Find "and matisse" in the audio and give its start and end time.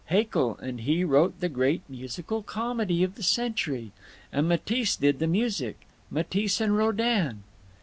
4.33-4.95